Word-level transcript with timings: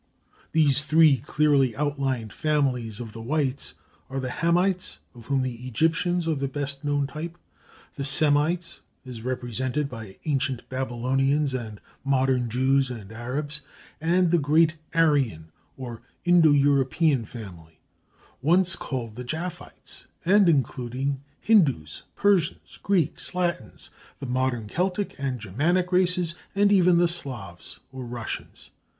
These 0.51 0.81
three 0.81 1.17
clearly 1.17 1.75
outlined 1.75 2.33
families 2.33 2.99
of 2.99 3.13
the 3.13 3.21
whites 3.21 3.75
are 4.09 4.19
the 4.19 4.31
Hamites, 4.31 4.97
of 5.13 5.27
whom 5.27 5.43
the 5.43 5.53
Egyptians 5.67 6.27
are 6.27 6.33
the 6.33 6.47
best 6.47 6.83
known 6.83 7.05
type; 7.05 7.37
the 7.93 8.03
Semites, 8.03 8.79
as 9.05 9.21
represented 9.21 9.87
by 9.87 10.17
ancient 10.25 10.67
Babylonians 10.69 11.53
and 11.53 11.79
modern 12.03 12.49
Jews 12.49 12.89
and 12.89 13.11
Arabs; 13.11 13.61
and 14.01 14.31
the 14.31 14.39
great 14.39 14.75
Aryan 14.95 15.51
or 15.77 16.01
Indo 16.25 16.49
European 16.51 17.23
family, 17.23 17.79
once 18.41 18.75
called 18.75 19.13
the 19.17 19.23
Japhites, 19.23 20.07
and 20.25 20.49
including 20.49 21.21
Hindus, 21.41 22.01
Persians, 22.15 22.79
Greeks, 22.81 23.35
Latins, 23.35 23.91
the 24.17 24.25
modern 24.25 24.65
Celtic 24.67 25.13
and 25.19 25.39
Germanic 25.39 25.91
races, 25.91 26.33
and 26.55 26.71
even 26.71 26.97
the 26.97 27.07
Slavs 27.07 27.81
or 27.91 28.03
Russians. 28.03 28.71